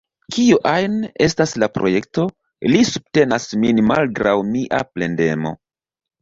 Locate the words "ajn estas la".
0.69-1.69